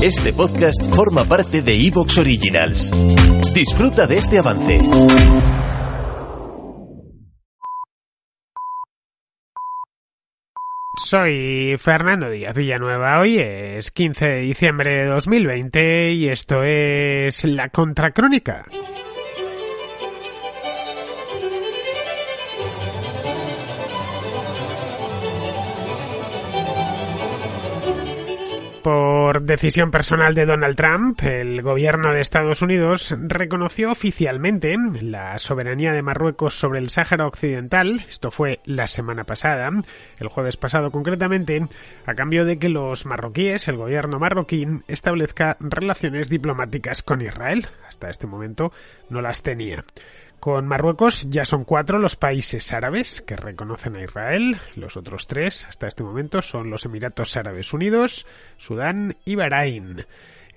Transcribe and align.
Este 0.00 0.32
podcast 0.32 0.94
forma 0.94 1.24
parte 1.24 1.60
de 1.60 1.74
Evox 1.74 2.18
Originals. 2.18 2.92
Disfruta 3.52 4.06
de 4.06 4.18
este 4.18 4.38
avance. 4.38 4.80
Soy 11.04 11.74
Fernando 11.78 12.30
Díaz 12.30 12.54
Villanueva. 12.54 13.18
Hoy 13.18 13.38
es 13.40 13.90
15 13.90 14.24
de 14.24 14.40
diciembre 14.42 14.92
de 14.92 15.04
2020 15.06 16.12
y 16.12 16.28
esto 16.28 16.62
es 16.62 17.42
La 17.42 17.70
Contracrónica. 17.70 18.66
Por 28.88 29.42
decisión 29.42 29.90
personal 29.90 30.34
de 30.34 30.46
Donald 30.46 30.74
Trump, 30.74 31.22
el 31.22 31.60
gobierno 31.60 32.14
de 32.14 32.22
Estados 32.22 32.62
Unidos 32.62 33.14
reconoció 33.20 33.92
oficialmente 33.92 34.78
la 35.02 35.38
soberanía 35.38 35.92
de 35.92 36.00
Marruecos 36.00 36.58
sobre 36.58 36.78
el 36.78 36.88
Sáhara 36.88 37.26
Occidental, 37.26 38.06
esto 38.08 38.30
fue 38.30 38.60
la 38.64 38.88
semana 38.88 39.24
pasada, 39.24 39.70
el 40.18 40.28
jueves 40.28 40.56
pasado 40.56 40.90
concretamente, 40.90 41.68
a 42.06 42.14
cambio 42.14 42.46
de 42.46 42.58
que 42.58 42.70
los 42.70 43.04
marroquíes, 43.04 43.68
el 43.68 43.76
gobierno 43.76 44.18
marroquí, 44.18 44.66
establezca 44.88 45.58
relaciones 45.60 46.30
diplomáticas 46.30 47.02
con 47.02 47.20
Israel. 47.20 47.66
Hasta 47.86 48.08
este 48.08 48.26
momento 48.26 48.72
no 49.10 49.20
las 49.20 49.42
tenía. 49.42 49.84
Con 50.40 50.68
Marruecos 50.68 51.28
ya 51.30 51.44
son 51.44 51.64
cuatro 51.64 51.98
los 51.98 52.14
países 52.14 52.72
árabes 52.72 53.20
que 53.22 53.34
reconocen 53.34 53.96
a 53.96 54.02
Israel. 54.04 54.58
Los 54.76 54.96
otros 54.96 55.26
tres 55.26 55.66
hasta 55.66 55.88
este 55.88 56.04
momento 56.04 56.42
son 56.42 56.70
los 56.70 56.84
Emiratos 56.84 57.36
Árabes 57.36 57.72
Unidos, 57.72 58.24
Sudán 58.56 59.16
y 59.24 59.34
Bahrein. 59.34 60.06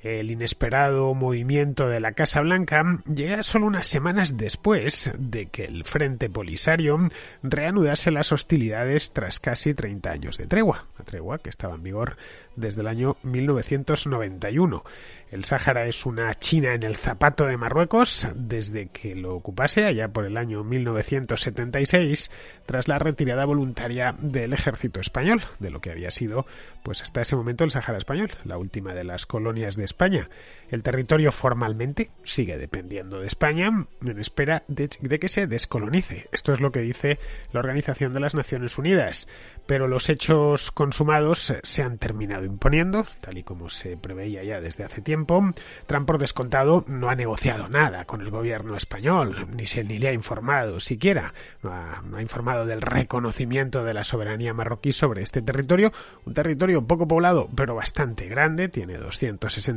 El 0.02 0.32
inesperado 0.32 1.14
movimiento 1.14 1.88
de 1.88 2.00
la 2.00 2.14
Casa 2.14 2.42
Blanca 2.42 2.84
llega 3.06 3.44
solo 3.44 3.68
unas 3.68 3.86
semanas 3.86 4.36
después 4.36 5.12
de 5.20 5.46
que 5.46 5.66
el 5.66 5.84
Frente 5.84 6.28
Polisario 6.28 6.98
reanudase 7.44 8.10
las 8.10 8.32
hostilidades 8.32 9.14
tras 9.14 9.40
casi 9.40 9.76
30 9.76 10.12
años 10.12 10.38
de 10.40 10.48
tregua, 10.48 10.88
una 10.96 11.06
tregua 11.06 11.38
que 11.38 11.52
estaba 11.52 11.76
en 11.76 11.84
vigor 11.84 12.18
desde 12.56 12.82
el 12.82 12.88
año 12.88 13.18
1991. 13.22 14.84
El 15.30 15.46
Sáhara 15.46 15.86
es 15.86 16.06
una 16.06 16.34
China 16.36 16.74
en 16.74 16.84
el 16.84 16.98
zapato 16.98 17.46
de 17.46 17.56
Marruecos 17.56 18.28
desde 18.36 18.88
que 18.88 19.16
lo 19.16 19.34
ocupase 19.34 19.86
allá 19.86 20.10
por 20.10 20.26
el 20.26 20.36
año 20.36 20.66
1976 20.66 22.30
tras 22.66 22.90
la 22.90 23.00
retirada 23.00 23.46
voluntaria 23.46 24.14
del 24.20 24.52
ejército 24.52 25.00
español 25.00 25.42
de 25.60 25.70
lo 25.70 25.80
que 25.80 25.92
había 25.92 26.12
sido 26.12 26.46
pues 26.84 27.02
hasta 27.02 27.22
ese 27.22 27.38
momento 27.38 27.64
el 27.64 27.72
Sáhara 27.72 27.98
español, 27.98 28.32
la 28.44 28.58
última 28.58 28.94
de 28.94 29.06
las 29.06 29.26
colonias 29.26 29.78
de 29.78 29.86
España. 29.92 30.30
El 30.72 30.84
territorio 30.84 31.34
formalmente 31.34 32.12
sigue 32.24 32.58
dependiendo 32.58 33.20
de 33.20 33.28
España 33.28 33.88
en 34.06 34.20
espera 34.20 34.64
de, 34.70 34.88
que 34.88 35.28
se 35.28 35.46
descolonice. 35.46 36.30
Esto 36.32 36.54
es 36.54 36.62
lo 36.62 36.72
que 36.72 36.80
dice 36.80 37.20
la 37.52 37.60
Organización 37.60 38.14
de 38.14 38.22
las 38.22 38.36
Naciones 38.36 38.78
Unidas 38.78 39.28
pero 39.66 39.88
los 39.88 40.10
hechos 40.10 40.72
consumados 40.72 41.54
se 41.64 41.82
han 41.82 41.98
terminado 41.98 42.44
imponiendo, 42.44 43.06
tal 43.22 43.38
y 43.38 43.44
como 43.44 43.70
se 43.70 43.96
preveía 43.96 44.44
ya 44.44 44.60
desde 44.60 44.84
hace 44.84 45.02
tiempo. 45.02 45.54
Trump, 45.88 46.08
por 46.08 46.18
descontado, 46.18 46.84
no 46.88 47.10
ha 47.10 47.16
negociado 47.16 47.70
nada 47.70 48.06
con 48.06 48.20
el 48.20 48.30
gobierno 48.32 48.76
español, 48.76 49.48
ni 49.56 49.66
se 49.66 49.86
ni 49.86 49.98
le 49.98 50.10
ha 50.10 50.14
informado 50.14 50.82
siquiera, 50.82 51.34
no 51.64 51.72
ha, 51.72 52.22
informado 52.22 52.66
del 52.66 52.82
reconocimiento 52.82 53.84
de 53.86 53.94
la 53.94 54.04
soberanía 54.04 54.54
marroquí 54.54 54.92
sobre 54.94 55.22
este 55.22 55.42
territorio, 55.42 55.94
un 56.26 56.34
territorio 56.34 56.86
poco 56.86 57.08
poblado, 57.08 57.50
pero 57.56 57.74
bastante 57.76 58.28
grande, 58.28 58.68
tiene 58.68 58.98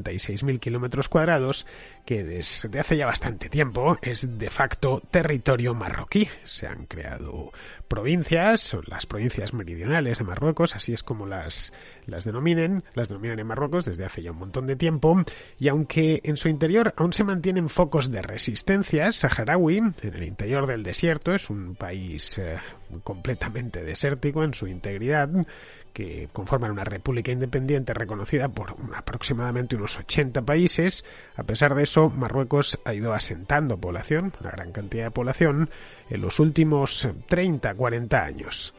266.000 0.05 0.61
kilómetros 0.61 1.09
cuadrados, 1.09 1.67
que 2.05 2.23
desde 2.23 2.79
hace 2.79 2.97
ya 2.97 3.07
bastante 3.07 3.49
tiempo 3.49 3.99
es 4.03 4.39
de 4.39 4.51
facto 4.51 5.03
territorio 5.11 5.75
marroquí. 5.75 6.29
Se 6.45 6.67
han 6.67 6.87
creado 6.87 7.53
provincias, 7.89 8.77
las 8.87 9.07
provincias 9.07 9.55
meridionales 9.55 10.19
de 10.19 10.25
Marruecos, 10.25 10.75
así 10.75 10.93
es 10.93 11.03
como 11.03 11.27
las, 11.27 11.73
las 12.07 12.25
denominen, 12.25 12.85
las 12.95 13.09
denominan 13.09 13.39
en 13.39 13.47
Marruecos 13.47 13.85
desde 13.87 14.05
hace 14.05 14.23
ya 14.23 14.33
un 14.33 14.39
montón 14.39 14.67
de 14.67 14.77
tiempo, 14.77 15.23
y 15.59 15.69
aunque 15.69 16.21
en 16.25 16.37
su 16.37 16.49
interior 16.49 16.95
aún 16.97 17.13
se 17.13 17.25
mantienen 17.25 17.69
focos 17.69 18.11
de 18.11 18.23
resistencia, 18.23 19.13
saharaui, 19.13 19.79
en 19.79 19.95
el 20.15 20.25
interior 20.25 20.67
del 20.67 20.83
desierto, 20.83 21.35
es 21.35 21.51
un 21.51 21.75
país 21.77 22.39
eh, 22.39 22.59
completamente 23.03 23.83
desértico 23.83 24.45
en 24.45 24.55
su 24.55 24.67
integridad, 24.67 25.31
que 25.95 26.29
conforman 26.33 26.73
una 26.73 26.85
república 26.85 27.33
independiente 27.33 27.95
reconocida 27.95 28.49
por 28.49 28.75
aproximadamente 28.95 29.77
unos 29.77 29.97
80 29.97 30.43
países. 30.43 31.05
A 31.37 31.45
pesar 31.45 31.75
de 31.75 31.85
eso, 31.85 32.11
Marruecos 32.11 32.79
ha 32.85 32.93
ido 32.93 33.15
asentando 33.15 33.79
población, 33.79 34.33
una 34.41 34.51
gran 34.51 34.73
cantidad 34.73 35.05
de 35.05 35.11
población, 35.13 35.71
en 36.11 36.21
los 36.21 36.41
últimos 36.41 37.09
30-40 37.29 38.23
años. 38.23 38.75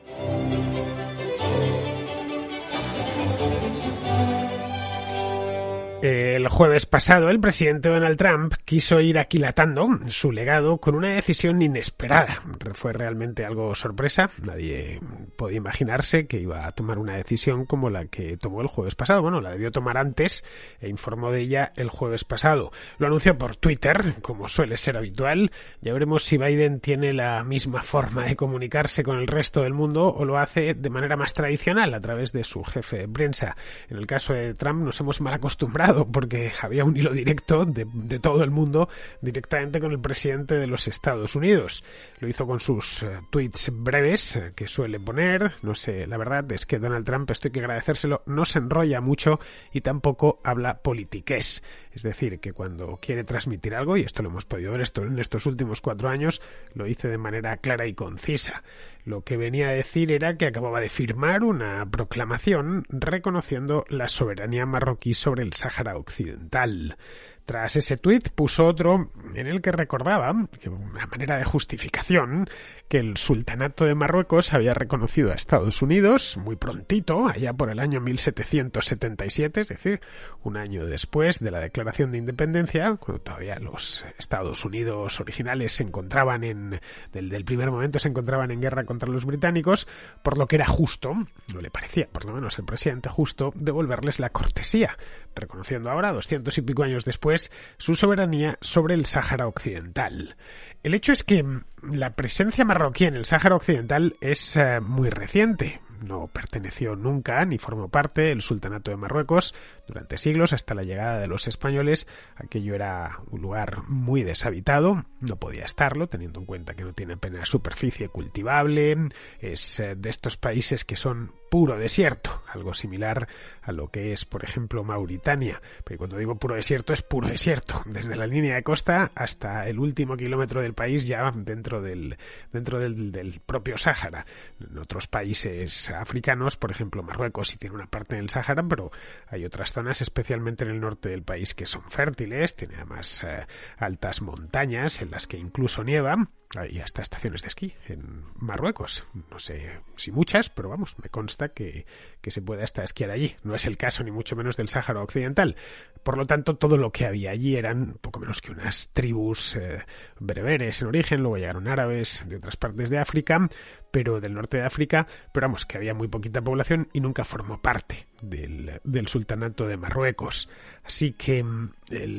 El 6.46 6.52
jueves 6.52 6.86
pasado, 6.86 7.32
el 7.32 7.40
presidente 7.40 7.90
Donald 7.90 8.20
Trump 8.20 8.54
quiso 8.66 9.02
ir 9.02 9.18
aquilatando 9.18 9.90
su 10.10 10.32
legado 10.32 10.78
con 10.78 10.94
una 10.94 11.16
decisión 11.16 11.60
inesperada. 11.60 12.40
Fue 12.76 12.94
realmente 12.94 13.44
algo 13.44 13.74
sorpresa. 13.74 14.30
Nadie 14.44 15.00
podía 15.38 15.58
imaginarse 15.58 16.28
que 16.28 16.40
iba 16.40 16.68
a 16.68 16.72
tomar 16.74 17.00
una 17.00 17.16
decisión 17.16 17.66
como 17.66 17.90
la 17.90 18.06
que 18.06 18.38
tomó 18.38 18.62
el 18.62 18.68
jueves 18.68 18.94
pasado. 18.94 19.24
Bueno, 19.24 19.42
la 19.42 19.50
debió 19.50 19.72
tomar 19.72 19.98
antes 19.98 20.44
e 20.82 20.92
informó 20.92 21.32
de 21.32 21.42
ella 21.42 21.74
el 21.78 21.90
jueves 21.90 22.26
pasado. 22.26 22.72
Lo 23.00 23.08
anunció 23.08 23.40
por 23.40 23.56
Twitter, 23.56 24.14
como 24.22 24.48
suele 24.48 24.78
ser 24.78 24.98
habitual. 24.98 25.52
Ya 25.82 25.94
veremos 25.94 26.26
si 26.26 26.38
Biden 26.38 26.80
tiene 26.80 27.12
la 27.12 27.44
misma 27.44 27.82
forma 27.82 28.26
de 28.26 28.36
comunicarse 28.36 29.02
con 29.02 29.18
el 29.18 29.26
resto 29.26 29.64
del 29.64 29.74
mundo 29.74 30.14
o 30.14 30.26
lo 30.26 30.38
hace 30.38 30.76
de 30.76 30.90
manera 30.92 31.18
más 31.18 31.34
tradicional 31.34 31.92
a 31.96 32.02
través 32.02 32.34
de 32.34 32.44
su 32.44 32.64
jefe 32.64 32.98
de 32.98 33.08
prensa. 33.08 33.58
En 33.90 33.98
el 33.98 34.06
caso 34.06 34.34
de 34.34 34.54
Trump 34.54 34.84
nos 34.84 35.00
hemos 35.00 35.22
mal 35.22 35.34
acostumbrado 35.34 36.06
porque 36.06 36.35
había 36.62 36.86
un 36.86 36.96
hilo 36.96 37.12
directo 37.12 37.66
de, 37.66 37.86
todo 38.20 38.44
el 38.44 38.52
mundo 38.52 38.90
directamente 39.22 39.80
con 39.80 39.92
el 39.92 40.00
presidente 40.00 40.56
de 40.56 40.68
los 40.68 40.88
Estados 40.88 41.36
Unidos. 41.36 41.84
Lo 42.20 42.28
hizo 42.28 42.46
con 42.48 42.60
sus 42.60 43.04
uh, 43.04 43.08
tweets 43.30 43.72
breves 43.74 44.36
uh, 44.36 44.54
que 44.56 44.68
suele 44.68 45.00
poner. 45.00 45.54
No 45.62 45.76
sé, 45.76 46.08
la 46.08 46.18
verdad 46.18 46.52
es 46.52 46.66
que 46.66 46.80
Donald 46.80 47.06
Trump, 47.06 47.30
esto 47.32 47.48
hay 47.48 47.52
que 47.52 47.60
agradecérselo, 47.60 48.24
no 48.26 48.46
se 48.46 48.60
enrolla 48.60 49.02
mucho 49.02 49.40
y 49.72 49.82
tampoco 49.82 50.40
habla 50.44 50.82
politiqués. 50.82 51.64
Es 51.92 52.04
decir, 52.04 52.40
que 52.40 52.54
cuando 52.54 52.98
quiere 53.02 53.24
transmitir 53.24 53.74
algo, 53.76 53.96
y 53.98 54.02
esto 54.02 54.22
lo 54.22 54.30
hemos 54.30 54.46
podido 54.46 54.72
ver 54.72 54.82
esto 54.82 55.04
en 55.04 55.18
estos 55.20 55.46
últimos 55.46 55.82
cuatro 55.82 56.10
años, 56.10 56.42
lo 56.74 56.86
dice 56.86 57.08
de 57.08 57.18
manera 57.18 57.58
clara 57.58 57.88
y 57.88 57.94
concisa. 57.94 58.64
Lo 59.06 59.22
que 59.22 59.38
venía 59.38 59.70
a 59.70 59.74
decir 59.74 60.12
era 60.12 60.36
que 60.36 60.48
acababa 60.48 60.82
de 60.82 60.90
firmar 60.90 61.44
una 61.44 61.86
proclamación 61.86 62.86
reconociendo 62.90 63.86
la 63.88 64.10
soberanía 64.10 64.66
marroquí 64.66 65.14
sobre 65.14 65.44
el 65.44 65.54
Sáhara 65.54 65.96
Occidental. 65.96 66.98
Tras 67.46 67.76
ese 67.76 67.98
tuit 67.98 68.30
puso 68.30 68.66
otro 68.66 69.12
en 69.36 69.46
el 69.46 69.62
que 69.62 69.72
recordaba, 69.72 70.34
que 70.60 70.70
una 70.70 71.06
manera 71.06 71.38
de 71.38 71.44
justificación, 71.46 72.50
que 72.88 73.00
el 73.00 73.18
sultanato 73.18 73.86
de 73.86 73.96
Marruecos 73.96 74.54
había 74.54 74.74
reconocido 74.74 75.32
a 75.32 75.36
Estados 75.36 75.82
Unidos 75.82 76.38
muy 76.38 76.56
prontito, 76.56 77.28
allá 77.28 77.54
por 77.54 77.70
el 77.70 77.80
año 77.80 78.00
1777, 78.00 79.62
es 79.62 79.68
decir, 79.70 80.02
un 80.44 80.58
año 80.58 80.86
después 80.86 81.40
de 81.40 81.52
la 81.52 81.60
declaración 81.60 82.12
de 82.12 82.20
independencia, 82.20 82.96
cuando 82.98 83.24
todavía 83.24 83.58
los 83.60 84.06
Estados 84.20 84.66
Unidos 84.66 85.20
originales 85.20 85.74
se 85.74 85.84
encontraban 85.84 86.44
en, 86.44 86.80
del, 87.12 87.46
primer 87.46 87.72
momento 87.72 88.00
se 88.00 88.10
encontraban 88.10 88.52
en 88.52 88.62
guerra 88.62 88.86
contra 88.86 89.10
los 89.10 89.26
británicos, 89.26 89.88
por 90.22 90.38
lo 90.38 90.48
que 90.48 90.58
era 90.58 90.68
justo, 90.68 91.14
no 91.54 91.62
le 91.62 91.72
parecía, 91.72 92.08
por 92.12 92.26
lo 92.26 92.34
menos 92.34 92.60
el 92.60 92.66
presidente 92.66 93.10
justo, 93.10 93.52
devolverles 93.56 94.20
la 94.20 94.30
cortesía, 94.30 94.98
reconociendo 95.36 95.90
ahora, 95.90 96.14
doscientos 96.14 96.58
y 96.58 96.62
pico 96.62 96.84
años 96.84 97.06
después, 97.06 97.52
su 97.78 97.96
soberanía 97.96 98.58
sobre 98.62 98.94
el 98.94 99.06
Sáhara 99.06 99.48
Occidental. 99.48 100.36
El 100.84 100.94
hecho 100.94 101.14
es 101.14 101.24
que 101.24 101.44
la 101.92 102.16
presencia 102.16 102.66
marroquí 102.66 103.06
en 103.06 103.16
el 103.16 103.26
Sáhara 103.26 103.56
Occidental 103.56 104.16
es 104.22 104.56
uh, 104.56 104.82
muy 104.82 105.10
reciente. 105.10 105.82
No 106.02 106.28
perteneció 106.28 106.96
nunca 106.96 107.44
ni 107.46 107.58
formó 107.58 107.88
parte 107.90 108.22
del 108.22 108.42
sultanato 108.42 108.92
de 108.92 108.98
Marruecos 108.98 109.56
durante 109.88 110.18
siglos 110.18 110.54
hasta 110.54 110.76
la 110.76 110.84
llegada 110.84 111.20
de 111.20 111.28
los 111.28 111.48
españoles. 111.48 112.08
Aquello 112.36 112.76
era 112.76 113.20
un 113.32 113.42
lugar 113.42 113.84
muy 113.88 114.24
deshabitado, 114.24 115.06
no 115.22 115.38
podía 115.38 115.66
estarlo, 115.66 116.08
teniendo 116.08 116.40
en 116.40 116.46
cuenta 116.46 116.76
que 116.76 116.84
no 116.84 116.94
tiene 116.94 117.14
apenas 117.14 117.50
superficie 117.50 118.10
cultivable. 118.10 118.98
Es 119.40 119.80
uh, 119.80 119.96
de 119.96 120.10
estos 120.10 120.38
países 120.38 120.86
que 120.86 120.96
son 120.96 121.32
puro 121.50 121.78
desierto, 121.78 122.42
algo 122.56 122.74
similar 122.74 123.28
a 123.62 123.72
lo 123.72 123.90
que 123.90 124.12
es, 124.12 124.26
por 124.26 124.44
ejemplo, 124.44 124.84
Mauritania. 124.84 125.62
Pero 125.84 125.98
cuando 126.00 126.18
digo 126.18 126.36
puro 126.36 126.56
desierto, 126.56 126.94
es 126.94 127.02
puro 127.02 127.28
desierto, 127.28 127.82
desde 127.86 128.16
la 128.16 128.28
línea 128.28 128.56
de 128.56 128.64
costa 128.64 129.12
hasta 129.16 129.68
el 129.68 129.80
último 129.80 130.18
kilómetro 130.18 130.62
del 130.62 130.74
país, 130.74 131.06
ya 131.08 131.32
dentro 131.36 131.82
del, 131.82 132.18
dentro 132.52 132.80
del, 132.80 133.12
del 133.12 133.40
propio 133.46 133.78
Sáhara. 133.78 134.26
En 134.60 134.78
otros 134.78 135.08
países 135.08 135.92
africanos, 135.92 136.58
por 136.58 136.72
ejemplo, 136.72 137.04
Marruecos 137.04 137.50
sí 137.50 137.58
tiene 137.58 137.76
una 137.76 137.88
parte 137.88 138.16
en 138.16 138.22
el 138.22 138.30
Sáhara, 138.30 138.64
pero 138.68 138.92
hay 139.28 139.46
otras 139.46 139.72
zonas, 139.72 140.02
especialmente 140.02 140.64
en 140.64 140.72
el 140.72 140.80
norte 140.80 141.10
del 141.10 141.24
país, 141.24 141.54
que 141.54 141.66
son 141.66 141.84
fértiles, 141.84 142.56
tiene 142.56 142.76
además 142.76 143.24
eh, 143.24 143.46
altas 143.78 144.22
montañas 144.22 145.02
en 145.02 145.12
las 145.12 145.28
que 145.28 145.38
incluso 145.38 145.84
nieva, 145.84 146.30
hay 146.56 146.80
hasta 146.80 147.02
estaciones 147.02 147.42
de 147.42 147.50
esquí 147.50 147.74
en 147.88 148.24
Marruecos. 148.36 149.06
No 149.30 149.40
sé 149.40 149.82
si 149.96 150.12
muchas, 150.12 150.50
pero 150.50 150.70
vamos, 150.70 150.98
me 151.02 151.10
consta 151.10 151.50
que, 151.50 151.86
que 152.22 152.32
se 152.32 152.42
puede 152.46 152.64
hasta 152.64 152.84
esquiar 152.84 153.12
allí. 153.12 153.36
No 153.44 153.56
es 153.56 153.66
el 153.66 153.78
caso 153.78 154.04
ni 154.04 154.12
mucho 154.12 154.36
menos 154.36 154.56
del 154.56 154.70
Sáhara 154.70 155.02
Occidental. 155.02 155.56
Por 156.04 156.18
lo 156.18 156.26
tanto, 156.26 156.56
todo 156.56 156.78
lo 156.78 156.92
que 156.92 157.06
había 157.06 157.32
allí 157.32 157.56
eran 157.56 157.98
poco 158.00 158.20
menos 158.20 158.42
que 158.42 158.52
unas 158.52 158.90
tribus 158.94 159.56
eh, 159.56 159.84
bereberes 160.20 160.82
en 160.82 160.88
origen, 160.88 161.22
luego 161.22 161.38
llegaron 161.38 161.68
árabes 161.68 162.24
de 162.28 162.38
otras 162.38 162.56
partes 162.58 162.90
de 162.90 163.00
África, 163.00 163.50
pero 163.96 164.20
del 164.20 164.34
norte 164.34 164.58
de 164.58 164.64
África, 164.64 165.08
pero 165.32 165.48
vamos, 165.48 165.66
que 165.66 165.78
había 165.78 165.94
muy 165.94 166.10
poquita 166.10 166.42
población 166.42 166.90
y 166.92 167.00
nunca 167.00 167.24
formó 167.24 167.62
parte 167.62 168.08
del, 168.22 168.82
del 168.84 169.08
sultanato 169.08 169.68
de 169.68 169.78
Marruecos. 169.78 170.50
Así 170.84 171.14
que 171.14 171.42
mm, 171.42 171.70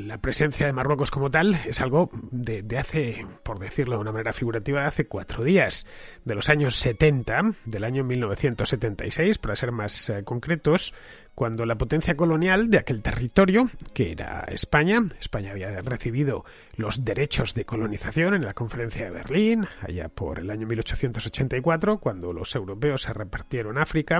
la 0.06 0.16
presencia 0.16 0.64
de 0.64 0.72
Marruecos 0.72 1.10
como 1.10 1.30
tal 1.30 1.54
es 1.66 1.82
algo 1.82 2.08
de, 2.30 2.64
hace, 2.78 3.26
por 3.42 3.58
decirlo 3.58 3.96
de 3.96 4.00
una 4.00 4.12
manera 4.12 4.32
figurativa, 4.32 4.80
de 4.80 4.86
hace 4.86 5.06
cuatro 5.06 5.44
días, 5.44 5.86
de 6.24 6.34
los 6.34 6.48
años 6.48 6.76
70, 6.76 7.42
del 7.66 7.84
año 7.84 8.02
1976, 8.04 9.36
para 9.36 9.54
ser 9.54 9.70
más 9.70 10.08
eh, 10.08 10.24
concretos, 10.24 10.94
cuando 11.36 11.66
la 11.66 11.76
potencia 11.76 12.16
colonial 12.16 12.70
de 12.70 12.78
aquel 12.78 13.02
territorio, 13.02 13.68
que 13.92 14.10
era 14.10 14.46
España, 14.48 15.04
España 15.20 15.50
había 15.50 15.82
recibido 15.82 16.46
los 16.76 17.04
derechos 17.04 17.52
de 17.52 17.66
colonización 17.66 18.32
en 18.32 18.42
la 18.42 18.54
conferencia 18.54 19.04
de 19.04 19.10
Berlín, 19.10 19.66
allá 19.82 20.08
por 20.08 20.38
el 20.38 20.50
año 20.50 20.66
1884, 20.66 21.98
cuando 21.98 22.32
los 22.32 22.54
europeos 22.54 23.02
se 23.02 23.12
repartieron 23.12 23.76
África, 23.76 24.18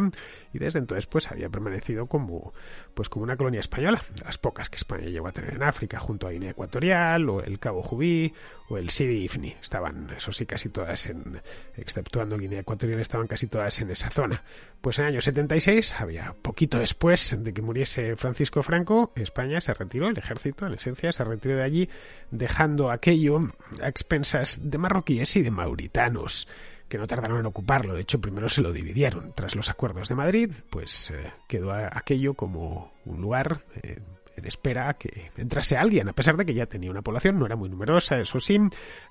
y 0.52 0.58
desde 0.58 0.78
entonces 0.78 1.06
pues 1.06 1.32
había 1.32 1.48
permanecido 1.48 2.06
como, 2.06 2.52
pues 2.92 3.08
como 3.08 3.22
una 3.22 3.38
colonia 3.38 3.60
española, 3.60 4.02
de 4.14 4.22
las 4.22 4.36
pocas 4.36 4.68
que 4.68 4.76
España 4.76 5.06
llegó 5.06 5.28
a 5.28 5.32
tener 5.32 5.54
en 5.54 5.62
África, 5.62 5.98
junto 5.98 6.26
a 6.26 6.32
Guinea 6.32 6.50
Ecuatorial, 6.50 7.30
o 7.30 7.42
el 7.42 7.58
Cabo 7.58 7.82
Jubí, 7.82 8.34
o 8.68 8.76
el 8.76 8.90
Sidi 8.90 9.24
Ifni. 9.24 9.56
Estaban, 9.62 10.10
eso 10.14 10.32
sí, 10.32 10.44
casi 10.44 10.68
todas 10.68 11.06
en, 11.06 11.40
exceptuando 11.78 12.36
Guinea 12.36 12.60
Ecuatorial, 12.60 13.00
estaban 13.00 13.26
casi 13.26 13.46
todas 13.46 13.80
en 13.80 13.90
esa 13.90 14.10
zona. 14.10 14.42
Pues 14.82 14.98
en 14.98 15.06
el 15.06 15.12
año 15.12 15.22
76, 15.22 15.94
había 15.98 16.34
poquito 16.42 16.78
después 16.78 17.05
de 17.06 17.54
que 17.54 17.62
muriese 17.62 18.16
Francisco 18.16 18.62
Franco, 18.64 19.12
España 19.14 19.60
se 19.60 19.72
retiró, 19.74 20.08
el 20.08 20.18
ejército, 20.18 20.66
en 20.66 20.74
esencia, 20.74 21.12
se 21.12 21.22
retiró 21.22 21.56
de 21.56 21.62
allí, 21.62 21.88
dejando 22.32 22.90
aquello 22.90 23.52
a 23.80 23.88
expensas 23.88 24.58
de 24.70 24.76
marroquíes 24.76 25.36
y 25.36 25.42
de 25.42 25.52
mauritanos 25.52 26.48
que 26.88 26.98
no 26.98 27.06
tardaron 27.06 27.38
en 27.38 27.46
ocuparlo. 27.46 27.94
De 27.94 28.00
hecho, 28.00 28.20
primero 28.20 28.48
se 28.48 28.60
lo 28.60 28.72
dividieron. 28.72 29.32
Tras 29.34 29.54
los 29.54 29.70
acuerdos 29.70 30.08
de 30.08 30.16
Madrid, 30.16 30.50
pues 30.68 31.10
eh, 31.12 31.32
quedó 31.46 31.72
aquello 31.72 32.34
como 32.34 32.92
un 33.04 33.20
lugar 33.20 33.62
eh, 33.82 34.00
en 34.36 34.44
espera 34.44 34.92
que 34.94 35.30
entrase 35.36 35.76
alguien, 35.76 36.08
a 36.08 36.12
pesar 36.12 36.36
de 36.36 36.44
que 36.44 36.54
ya 36.54 36.66
tenía 36.66 36.90
una 36.90 37.02
población, 37.02 37.38
no 37.38 37.46
era 37.46 37.56
muy 37.56 37.68
numerosa, 37.68 38.18
eso 38.18 38.40
sí. 38.40 38.58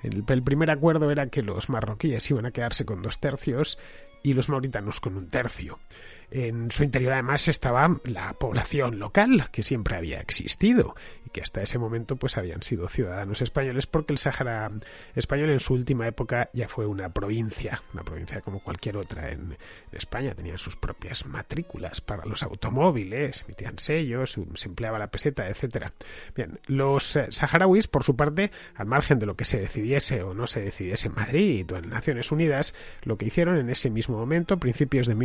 El 0.04 0.44
primer 0.44 0.70
acuerdo 0.70 1.10
era 1.12 1.28
que 1.28 1.42
los 1.42 1.70
marroquíes 1.70 2.30
iban 2.30 2.46
a 2.46 2.52
quedarse 2.52 2.86
con 2.86 3.02
dos 3.02 3.20
tercios 3.20 3.80
y 4.22 4.34
los 4.34 4.50
mauritanos 4.50 5.00
con 5.00 5.16
un 5.18 5.30
tercio. 5.30 5.80
En 6.32 6.72
su 6.72 6.84
interior 6.84 7.14
además 7.14 7.48
estaba 7.48 7.90
la 8.06 8.34
población 8.34 9.00
local 9.00 9.50
que 9.52 9.64
siempre 9.64 9.96
había 9.96 10.20
existido 10.20 10.96
y 11.26 11.30
que 11.30 11.42
hasta 11.42 11.62
ese 11.62 11.78
momento 11.78 12.16
pues 12.16 12.38
habían 12.38 12.64
sido 12.64 12.88
ciudadanos 12.88 13.42
españoles 13.42 13.88
porque 13.88 14.14
el 14.14 14.20
Sáhara 14.20 14.72
español 15.16 15.50
en 15.50 15.60
su 15.60 15.74
última 15.74 16.08
época 16.08 16.50
ya 16.54 16.68
fue 16.68 16.86
una 16.86 17.10
provincia, 17.10 17.82
una 17.94 18.04
provincia 18.04 18.42
como 18.42 18.60
cualquier 18.60 18.98
otra 18.98 19.32
en 19.32 19.58
España, 19.92 20.34
tenían 20.34 20.58
sus 20.58 20.76
propias 20.76 21.26
matrículas 21.26 22.02
para 22.02 22.26
los 22.26 22.44
automóviles, 22.44 23.44
emitían 23.48 23.80
sellos, 23.80 24.38
se 24.56 24.68
empleaba 24.68 25.00
la 25.00 25.08
peseta, 25.08 25.48
etcétera. 25.48 25.94
Bien, 26.36 26.60
los 26.68 27.16
eh, 27.16 27.28
saharauis 27.30 27.88
por 27.88 28.04
su 28.04 28.16
parte, 28.16 28.52
al 28.76 28.88
margen 28.88 29.20
de 29.20 29.26
lo 29.26 29.36
que 29.36 29.46
se 29.46 29.60
decidiese 29.60 30.24
o 30.24 30.34
no 30.34 30.48
se 30.48 30.62
decidiese 30.62 31.08
en 31.08 31.16
Madrid 31.16 31.72
o 31.72 31.78
en 31.78 31.90
Naciones 31.90 32.32
Unidas, 32.32 32.74
lo 33.04 33.18
que 33.18 33.26
hicieron 33.26 33.58
en 33.58 33.70
ese 33.70 33.90
mismo 33.90 34.18
momento, 34.18 34.58
principios 34.58 35.08
de 35.08 35.16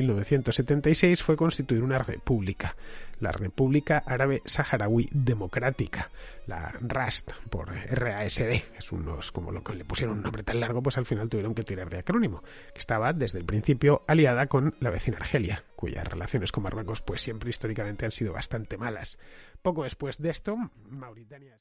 1976 0.90 1.22
fue 1.22 1.36
constituir 1.36 1.82
una 1.82 1.98
república, 1.98 2.74
la 3.20 3.30
República 3.30 4.02
Árabe 4.04 4.42
Saharaui 4.44 5.08
Democrática, 5.12 6.10
la 6.46 6.72
RASD, 6.80 7.30
por 7.48 7.68
RASD, 7.68 8.62
es 8.76 8.92
unos, 8.92 9.30
como 9.30 9.52
lo 9.52 9.62
que 9.62 9.74
le 9.74 9.84
pusieron 9.84 10.16
un 10.16 10.22
nombre 10.22 10.42
tan 10.42 10.58
largo, 10.58 10.82
pues 10.82 10.98
al 10.98 11.06
final 11.06 11.28
tuvieron 11.28 11.54
que 11.54 11.62
tirar 11.62 11.88
de 11.90 11.98
acrónimo, 11.98 12.42
que 12.74 12.80
estaba 12.80 13.12
desde 13.12 13.38
el 13.38 13.44
principio 13.44 14.02
aliada 14.08 14.46
con 14.46 14.74
la 14.80 14.90
vecina 14.90 15.18
Argelia, 15.18 15.64
cuyas 15.76 16.06
relaciones 16.06 16.50
con 16.50 16.64
Marruecos 16.64 17.02
pues 17.02 17.20
siempre 17.20 17.50
históricamente 17.50 18.04
han 18.04 18.12
sido 18.12 18.32
bastante 18.32 18.76
malas. 18.76 19.18
Poco 19.62 19.84
después 19.84 20.18
de 20.18 20.30
esto, 20.30 20.56
Mauritania 20.88 21.60